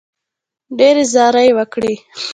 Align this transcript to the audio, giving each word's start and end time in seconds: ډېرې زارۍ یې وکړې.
ډېرې 0.77 1.03
زارۍ 1.13 1.45
یې 1.49 1.55
وکړې. 1.57 1.93